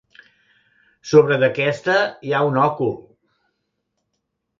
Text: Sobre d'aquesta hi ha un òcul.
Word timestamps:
Sobre 1.09 1.37
d'aquesta 1.43 1.97
hi 2.29 2.33
ha 2.33 2.39
un 2.53 2.57
òcul. 2.63 2.91